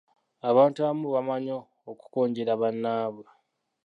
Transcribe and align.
Abantu 0.49 0.77
abamu 0.81 1.07
bamanyi 1.15 1.51
okukonjera 1.91 2.53
bannaabwe; 2.61 3.25